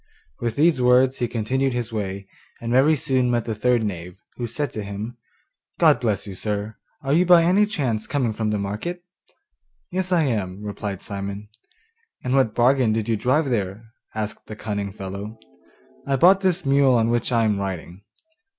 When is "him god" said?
4.83-5.99